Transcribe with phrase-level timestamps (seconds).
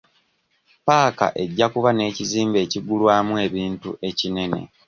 [0.83, 4.61] Ppaaka ejja kuba n'ekizimbe ekigulwamu ebintu ekinene.